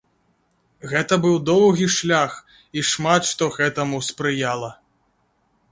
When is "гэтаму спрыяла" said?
3.61-4.71